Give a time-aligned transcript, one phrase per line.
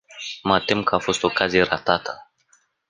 [0.43, 2.31] Mă tem că a fost o ocazie ratată.